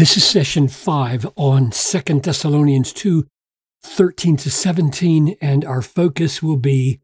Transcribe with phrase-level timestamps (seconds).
[0.00, 3.26] This is session five on Second Thessalonians 2
[3.82, 7.02] 13 to 17, and our focus will be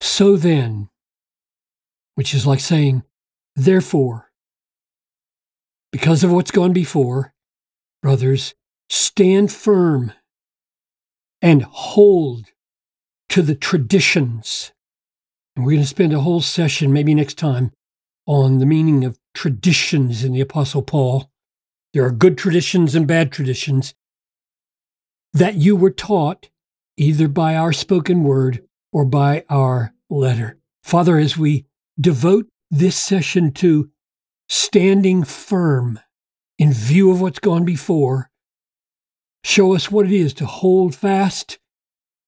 [0.00, 0.88] so then,
[2.14, 3.02] which is like saying,
[3.56, 4.30] therefore,
[5.90, 7.34] because of what's gone before,
[8.02, 8.54] brothers,
[8.88, 10.12] stand firm
[11.42, 12.52] and hold
[13.30, 14.70] to the traditions.
[15.56, 17.72] And we're going to spend a whole session, maybe next time,
[18.26, 21.29] on the meaning of traditions in the Apostle Paul.
[21.92, 23.94] There are good traditions and bad traditions
[25.32, 26.50] that you were taught
[26.96, 30.58] either by our spoken word or by our letter.
[30.82, 31.66] Father, as we
[32.00, 33.90] devote this session to
[34.48, 35.98] standing firm
[36.58, 38.30] in view of what's gone before,
[39.42, 41.58] show us what it is to hold fast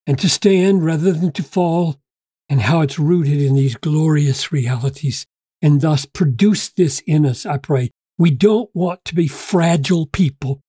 [0.07, 2.01] and to stand rather than to fall,
[2.49, 5.27] and how it's rooted in these glorious realities,
[5.63, 7.91] and thus produce this in us, I pray,
[8.23, 10.61] we don't want to be fragile people.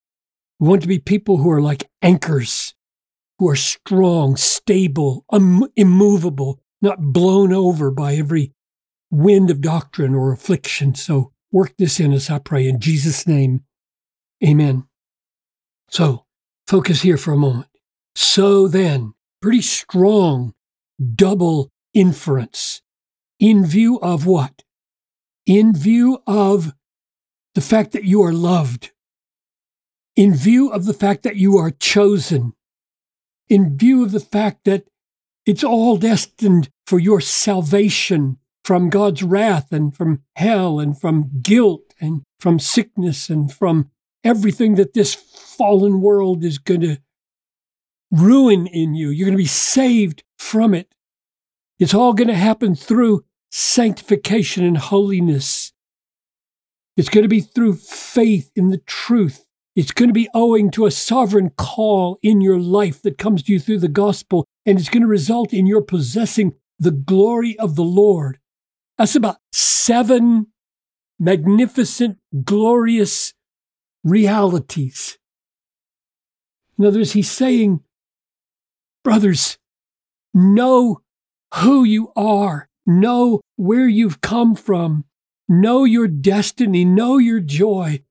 [0.60, 2.74] We want to be people who are like anchors,
[3.38, 8.54] who are strong, stable, um, immovable, not blown over by every
[9.12, 10.96] wind of doctrine or affliction.
[10.96, 13.64] So work this in us, I pray, in Jesus' name.
[14.44, 14.88] Amen.
[15.90, 16.26] So
[16.66, 17.70] focus here for a moment.
[18.16, 20.56] So then, pretty strong
[21.14, 22.82] double inference
[23.40, 24.64] in view of what?
[25.46, 26.74] In view of
[27.56, 28.92] the fact that you are loved,
[30.16, 32.54] in view of the fact that you are chosen,
[33.50, 34.88] in view of the fact that
[35.46, 41.94] it's all destined for your salvation from God's wrath and from hell and from guilt
[42.00, 43.92] and from sickness and from
[44.24, 46.98] everything that this fallen world is going to
[48.12, 49.10] ruin in you.
[49.10, 50.94] You're going to be saved from it.
[51.80, 55.63] It's all going to happen through sanctification and holiness.
[56.96, 59.46] It's going to be through faith in the truth.
[59.76, 63.54] It's going to be owing to a sovereign call in your life that comes to
[63.54, 67.76] you through the gospel, and it's going to result in your possessing the glory of
[67.76, 68.38] the Lord.
[68.98, 70.48] That's about seven
[71.20, 73.34] magnificent, glorious
[74.04, 75.18] realities.
[76.78, 77.82] In other words, he's saying,
[79.04, 79.58] brothers,
[80.34, 81.02] know
[81.56, 85.06] who you are, know where you've come from,
[85.50, 88.04] Know your destiny, know your joy.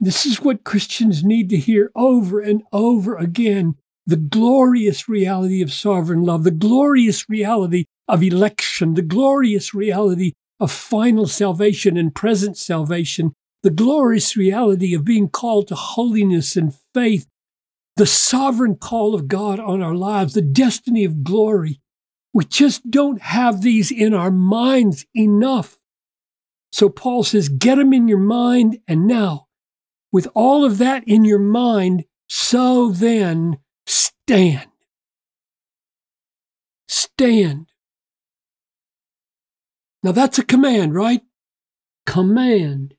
[0.00, 3.74] This is what Christians need to hear over and over again
[4.06, 10.72] the glorious reality of sovereign love, the glorious reality of election, the glorious reality of
[10.72, 17.26] final salvation and present salvation, the glorious reality of being called to holiness and faith,
[17.96, 21.80] the sovereign call of God on our lives, the destiny of glory.
[22.32, 25.78] We just don't have these in our minds enough.
[26.72, 28.78] So Paul says, get them in your mind.
[28.86, 29.48] And now,
[30.12, 34.68] with all of that in your mind, so then stand.
[36.88, 37.66] Stand.
[40.02, 41.22] Now that's a command, right?
[42.06, 42.94] Command.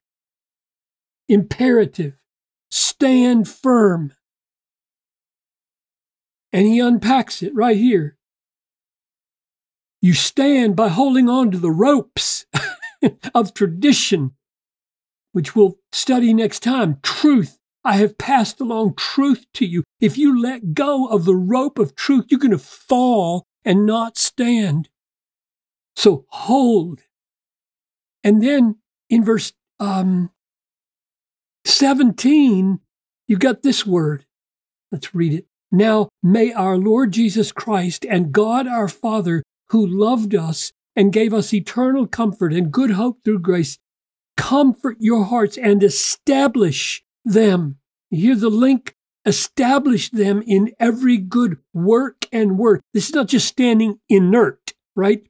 [1.27, 2.17] Imperative.
[2.69, 4.13] Stand firm.
[6.51, 8.17] And he unpacks it right here.
[10.01, 12.38] You stand by holding on to the ropes.
[13.33, 14.31] of tradition,
[15.31, 16.99] which we'll study next time.
[17.01, 17.57] Truth.
[17.83, 19.83] I have passed along truth to you.
[20.01, 24.17] If you let go of the rope of truth, you're going to fall and not
[24.17, 24.89] stand.
[25.95, 27.01] So hold.
[28.23, 28.77] And then
[29.09, 30.29] in verse um,
[31.65, 32.79] 17,
[33.27, 34.25] you've got this word.
[34.91, 35.45] Let's read it.
[35.71, 41.33] Now may our Lord Jesus Christ and God our Father, who loved us and gave
[41.33, 43.77] us eternal comfort and good hope through grace,
[44.37, 47.77] comfort your hearts and establish them.
[48.09, 48.95] Hear the link?
[49.25, 52.81] Establish them in every good work and word.
[52.93, 55.23] This is not just standing inert, right?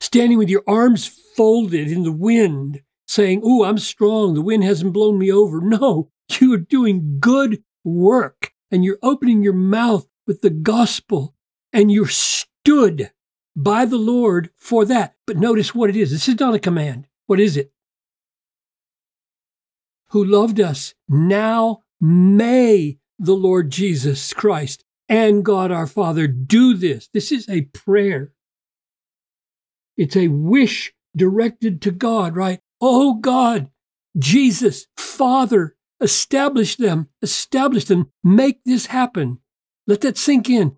[0.00, 1.06] Standing with your arms
[1.36, 4.34] folded in the wind, saying, Oh, I'm strong.
[4.34, 5.60] The wind hasn't blown me over.
[5.60, 6.10] No,
[6.40, 11.34] you are doing good work and you're opening your mouth with the gospel
[11.72, 13.10] and you're stood
[13.58, 15.16] by the Lord for that.
[15.26, 16.12] But notice what it is.
[16.12, 17.08] This is not a command.
[17.26, 17.72] What is it?
[20.10, 20.94] Who loved us.
[21.08, 27.08] Now may the Lord Jesus Christ and God our Father do this.
[27.12, 28.32] This is a prayer.
[29.96, 32.60] It's a wish directed to God, right?
[32.80, 33.70] Oh God,
[34.16, 39.40] Jesus, Father, establish them, establish them, make this happen.
[39.88, 40.76] Let that sink in.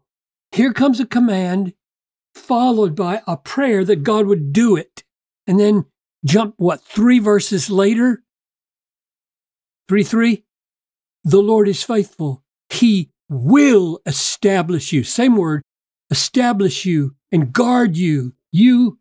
[0.52, 1.74] Here comes a command
[2.34, 5.04] followed by a prayer that God would do it.
[5.46, 5.86] And then
[6.24, 8.22] jump, what, three verses later?
[9.88, 10.44] 3 3.
[11.24, 12.44] The Lord is faithful.
[12.68, 15.04] He will establish you.
[15.04, 15.62] Same word,
[16.10, 18.34] establish you and guard you.
[18.52, 18.98] You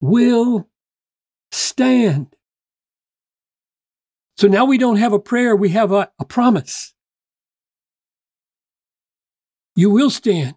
[0.00, 0.68] will
[1.52, 2.34] stand.
[4.36, 6.94] So now we don't have a prayer, we have a, a promise.
[9.76, 10.54] You will stand.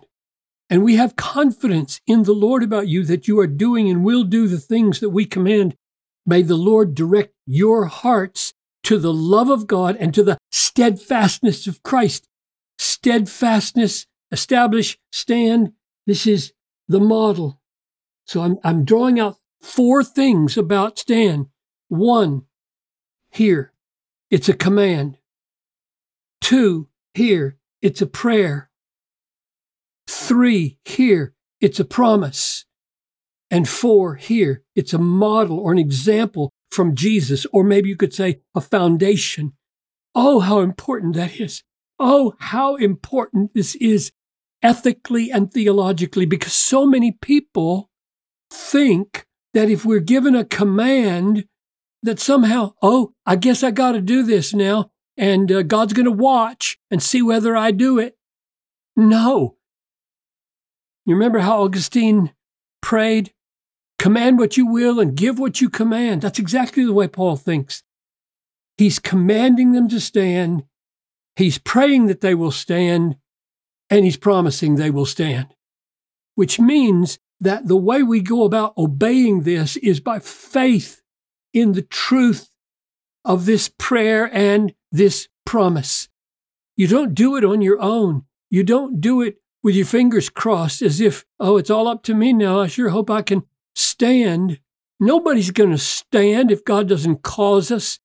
[0.69, 4.23] And we have confidence in the Lord about you that you are doing and will
[4.23, 5.75] do the things that we command.
[6.25, 8.53] May the Lord direct your hearts
[8.83, 12.27] to the love of God and to the steadfastness of Christ.
[12.77, 15.71] Steadfastness, establish, stand.
[16.05, 16.53] This is
[16.87, 17.61] the model.
[18.25, 21.47] So I'm, I'm drawing out four things about stand.
[21.87, 22.45] One,
[23.31, 23.71] here,
[24.29, 25.17] it's a command.
[26.41, 28.66] Two, here, it's a prayer.
[30.07, 32.65] Three, here, it's a promise.
[33.51, 38.13] And four, here, it's a model or an example from Jesus, or maybe you could
[38.13, 39.53] say a foundation.
[40.15, 41.63] Oh, how important that is.
[41.99, 44.11] Oh, how important this is
[44.61, 47.89] ethically and theologically, because so many people
[48.51, 51.45] think that if we're given a command,
[52.03, 56.05] that somehow, oh, I guess I got to do this now, and uh, God's going
[56.05, 58.17] to watch and see whether I do it.
[58.95, 59.55] No.
[61.07, 62.33] You remember how Augustine
[62.81, 63.33] prayed?
[63.97, 66.21] Command what you will and give what you command.
[66.21, 67.81] That's exactly the way Paul thinks.
[68.77, 70.65] He's commanding them to stand,
[71.37, 73.15] he's praying that they will stand,
[73.89, 75.47] and he's promising they will stand,
[76.35, 81.01] which means that the way we go about obeying this is by faith
[81.53, 82.49] in the truth
[83.23, 86.09] of this prayer and this promise.
[86.75, 88.25] You don't do it on your own.
[88.49, 89.37] You don't do it
[89.67, 92.61] with your fingers crossed as if, oh, it's all up to me now.
[92.61, 93.43] I sure hope I can
[93.75, 94.61] stand.
[94.97, 97.99] Nobody's going to stand if God doesn't cause us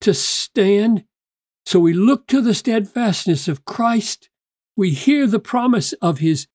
[0.00, 1.04] to stand.
[1.66, 4.28] So we look to the steadfastness of Christ.
[4.76, 6.48] We hear the promise of his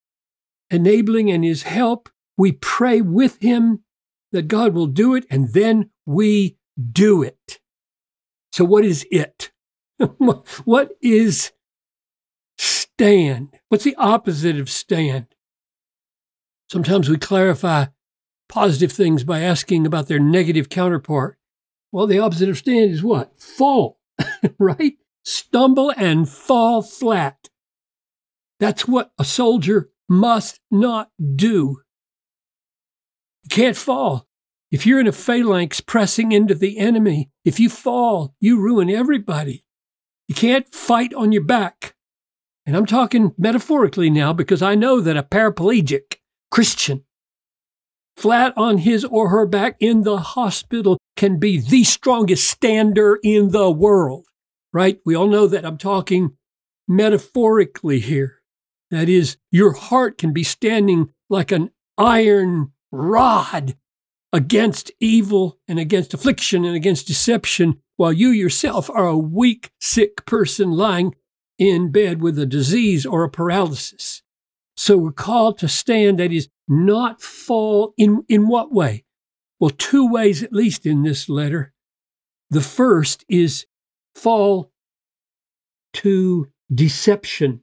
[0.70, 2.10] enabling and his help.
[2.38, 3.86] We pray with him
[4.34, 6.58] that God will do it, and then we
[6.92, 7.62] do it.
[8.52, 9.52] So, what is it?
[10.66, 11.54] what is
[13.00, 13.58] stand?
[13.70, 15.28] What's the opposite of stand?
[16.70, 17.86] Sometimes we clarify
[18.50, 21.38] positive things by asking about their negative counterpart.
[21.94, 23.40] Well, the opposite of stand is what?
[23.40, 24.00] Fall,
[24.60, 24.98] right?
[25.24, 27.48] Stumble and fall flat.
[28.60, 31.78] That's what a soldier must not do.
[33.44, 34.28] You can't fall.
[34.72, 39.64] If you're in a phalanx pressing into the enemy, if you fall, you ruin everybody.
[40.28, 41.96] You can't fight on your back.
[42.70, 46.18] And I'm talking metaphorically now because I know that a paraplegic
[46.52, 47.04] Christian
[48.16, 53.50] flat on his or her back in the hospital can be the strongest stander in
[53.50, 54.28] the world,
[54.72, 55.00] right?
[55.04, 56.38] We all know that I'm talking
[56.88, 58.44] metaphorically here.
[58.92, 63.78] That is, your heart can be standing like an iron rod
[64.32, 70.24] against evil and against affliction and against deception, while you yourself are a weak, sick
[70.28, 71.16] person lying
[71.60, 74.24] in bed with a disease or a paralysis.
[74.76, 79.04] So we're called to stand, that is, not fall in, in what way?
[79.60, 81.74] Well, two ways at least in this letter.
[82.50, 83.66] The first is
[84.16, 84.72] fall
[85.94, 87.62] to deception.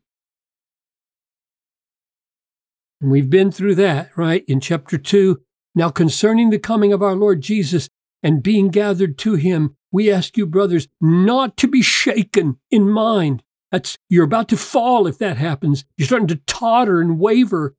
[3.00, 4.44] And we've been through that, right?
[4.46, 5.40] In chapter 2.
[5.74, 7.88] Now, concerning the coming of our Lord Jesus
[8.22, 13.42] and being gathered to him, we ask you, brothers, not to be shaken in mind.
[13.72, 15.84] That's you're about to fall if that happens.
[15.96, 17.76] You're starting to totter and waver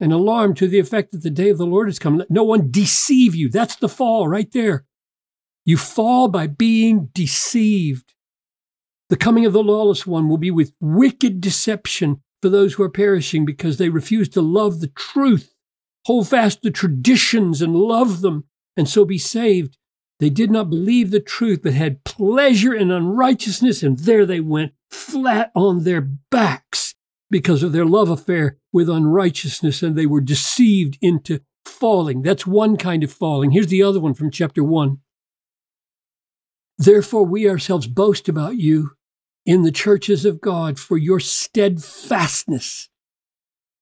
[0.00, 2.18] and alarm to the effect that the day of the Lord has come.
[2.18, 3.48] Let no one deceive you.
[3.48, 4.84] That's the fall right there.
[5.64, 8.14] You fall by being deceived.
[9.08, 12.90] The coming of the lawless one will be with wicked deception for those who are
[12.90, 15.54] perishing because they refuse to love the truth,
[16.06, 18.44] hold fast the traditions and love them,
[18.76, 19.78] and so be saved.
[20.20, 24.72] They did not believe the truth, but had pleasure in unrighteousness, and there they went
[24.94, 26.94] flat on their backs
[27.30, 32.22] because of their love affair with unrighteousness, and they were deceived into falling.
[32.22, 33.50] That's one kind of falling.
[33.50, 34.98] Here's the other one from chapter 1.
[36.78, 38.92] Therefore, we ourselves boast about you
[39.46, 42.88] in the churches of God for your steadfastness,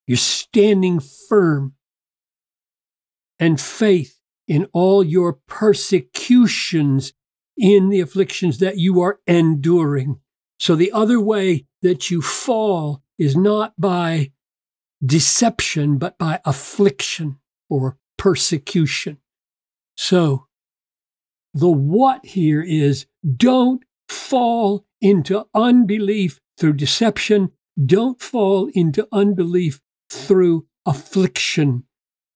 [0.07, 1.75] your standing firm,
[3.39, 7.13] and faith in all your persecutions
[7.57, 10.21] in the afflictions that you are enduring.
[10.63, 14.31] So, the other way that you fall is not by
[15.05, 19.19] deception, but by affliction or persecution.
[19.97, 20.47] So,
[21.53, 27.51] the what here is don't fall into unbelief through deception.
[27.85, 31.87] Don't fall into unbelief through affliction,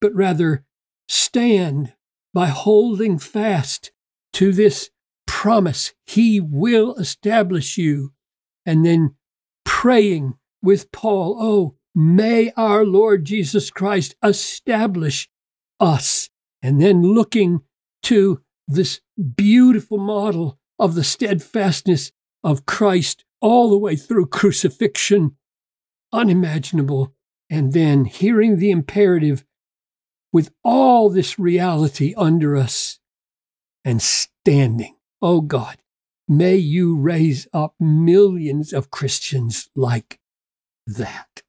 [0.00, 0.64] but rather
[1.08, 1.94] stand
[2.34, 3.92] by holding fast
[4.32, 4.90] to this
[5.28, 5.94] promise.
[6.04, 8.14] He will establish you.
[8.66, 9.14] And then
[9.64, 15.28] praying with Paul, oh, may our Lord Jesus Christ establish
[15.80, 16.28] us.
[16.60, 17.60] And then looking
[18.02, 19.00] to this
[19.36, 22.10] beautiful model of the steadfastness
[22.42, 25.36] of Christ all the way through crucifixion,
[26.12, 27.14] unimaginable.
[27.48, 29.44] And then hearing the imperative
[30.32, 32.98] with all this reality under us
[33.84, 34.96] and standing.
[35.22, 35.78] Oh God,
[36.28, 40.18] may you raise up millions of Christians like
[40.86, 41.42] that.